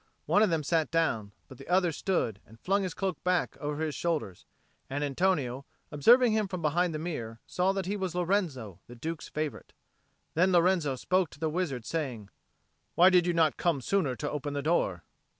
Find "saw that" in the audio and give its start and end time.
7.45-7.85